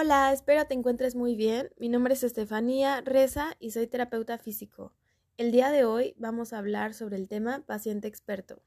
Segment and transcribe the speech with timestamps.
[0.00, 1.70] Hola, espero te encuentres muy bien.
[1.76, 4.92] Mi nombre es Estefanía Reza y soy terapeuta físico.
[5.36, 8.62] El día de hoy vamos a hablar sobre el tema paciente experto.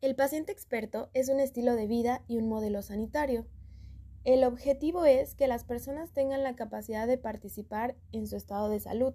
[0.00, 3.48] El paciente experto es un estilo de vida y un modelo sanitario.
[4.22, 8.78] El objetivo es que las personas tengan la capacidad de participar en su estado de
[8.78, 9.12] salud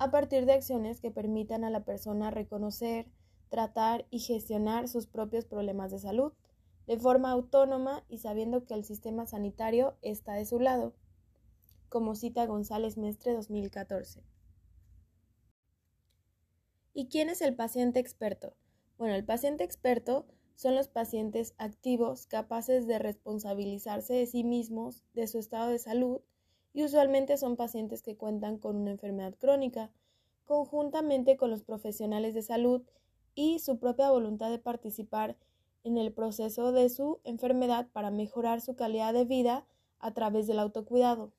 [0.00, 3.06] a partir de acciones que permitan a la persona reconocer,
[3.50, 6.32] tratar y gestionar sus propios problemas de salud
[6.86, 10.94] de forma autónoma y sabiendo que el sistema sanitario está de su lado,
[11.88, 14.22] como cita González Mestre 2014.
[16.94, 18.56] ¿Y quién es el paciente experto?
[18.98, 25.26] Bueno, el paciente experto son los pacientes activos capaces de responsabilizarse de sí mismos, de
[25.26, 26.22] su estado de salud,
[26.72, 29.92] y usualmente son pacientes que cuentan con una enfermedad crónica,
[30.44, 32.82] conjuntamente con los profesionales de salud
[33.34, 35.36] y su propia voluntad de participar
[35.86, 39.68] en el proceso de su enfermedad para mejorar su calidad de vida
[40.00, 41.32] a través del autocuidado.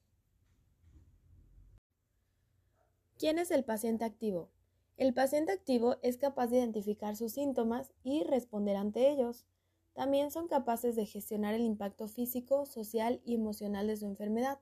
[3.18, 4.50] ¿Quién es el paciente activo?
[4.96, 9.46] El paciente activo es capaz de identificar sus síntomas y responder ante ellos.
[9.94, 14.60] También son capaces de gestionar el impacto físico, social y emocional de su enfermedad.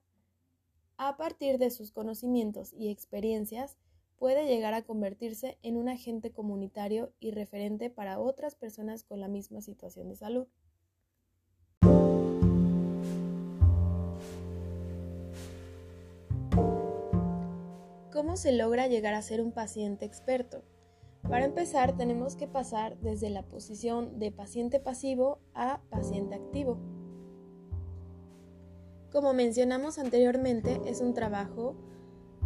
[0.98, 3.78] A partir de sus conocimientos y experiencias,
[4.18, 9.28] puede llegar a convertirse en un agente comunitario y referente para otras personas con la
[9.28, 10.48] misma situación de salud.
[18.12, 20.64] ¿Cómo se logra llegar a ser un paciente experto?
[21.30, 26.78] Para empezar, tenemos que pasar desde la posición de paciente pasivo a paciente activo.
[29.12, 31.76] Como mencionamos anteriormente, es un trabajo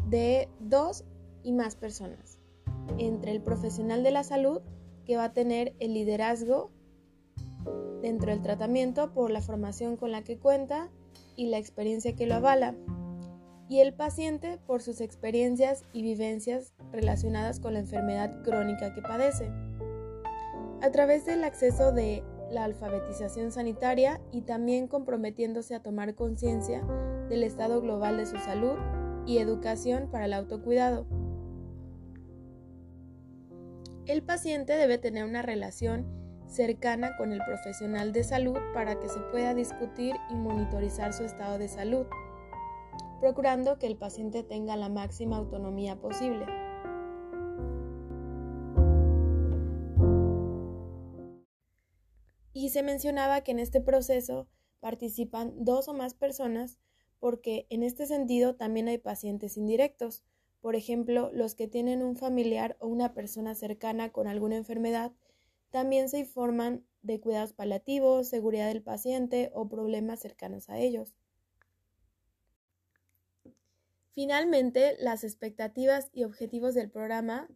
[0.07, 1.03] de dos
[1.43, 2.39] y más personas.
[2.97, 4.61] Entre el profesional de la salud
[5.05, 6.71] que va a tener el liderazgo
[8.01, 10.89] dentro del tratamiento por la formación con la que cuenta
[11.35, 12.75] y la experiencia que lo avala.
[13.67, 19.51] Y el paciente por sus experiencias y vivencias relacionadas con la enfermedad crónica que padece.
[20.81, 26.83] A través del acceso de la alfabetización sanitaria y también comprometiéndose a tomar conciencia
[27.29, 28.77] del estado global de su salud
[29.25, 31.05] y educación para el autocuidado.
[34.09, 36.07] El paciente debe tener una relación
[36.47, 41.59] cercana con el profesional de salud para que se pueda discutir y monitorizar su estado
[41.59, 42.07] de salud,
[43.19, 46.47] procurando que el paciente tenga la máxima autonomía posible.
[52.51, 54.47] Y se mencionaba que en este proceso
[54.79, 56.79] participan dos o más personas
[57.19, 60.23] porque en este sentido también hay pacientes indirectos,
[60.61, 65.13] por ejemplo, los que tienen un familiar o una persona cercana con alguna enfermedad,
[65.69, 71.15] también se informan de cuidados paliativos, seguridad del paciente o problemas cercanos a ellos.
[74.13, 77.47] Finalmente, las expectativas y objetivos del programa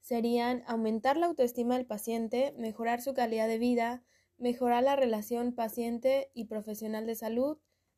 [0.00, 4.04] serían aumentar la autoestima del paciente, mejorar su calidad de vida,
[4.36, 7.56] mejorar la relación paciente y profesional de salud,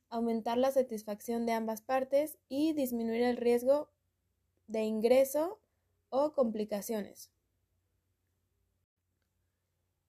[0.09, 3.91] aumentar la satisfacción de ambas partes y disminuir el riesgo
[4.67, 5.59] de ingreso
[6.11, 7.31] o complicaciones.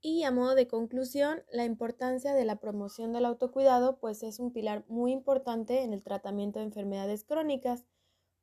[0.02, 4.54] Y a modo de conclusión, la importancia de la promoción del autocuidado pues es un
[4.54, 7.86] pilar muy importante en el tratamiento de enfermedades crónicas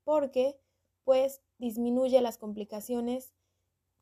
[0.03, 0.58] porque
[1.04, 3.32] pues disminuye las complicaciones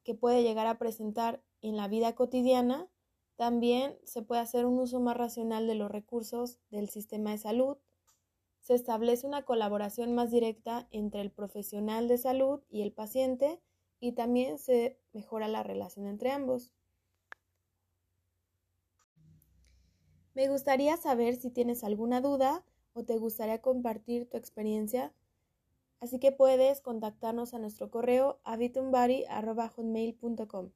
[0.02, 2.88] que puede llegar a presentar en la vida cotidiana.
[3.36, 7.76] También se puede hacer un uso más racional de los recursos del sistema de salud
[8.62, 13.60] se establece una colaboración más directa entre el profesional de salud y el paciente
[14.00, 16.72] y también se mejora la relación entre ambos.
[20.34, 22.64] Me gustaría saber si tienes alguna duda
[22.94, 25.12] o te gustaría compartir tu experiencia,
[26.00, 30.70] así que puedes contactarnos a nuestro correo habitumbari.com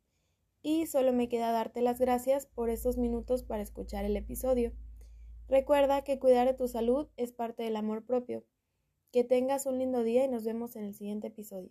[0.63, 4.73] y solo me queda darte las gracias por estos minutos para escuchar el episodio.
[5.49, 8.45] Recuerda que cuidar de tu salud es parte del amor propio.
[9.13, 11.71] Que tengas un lindo día y nos vemos en el siguiente episodio.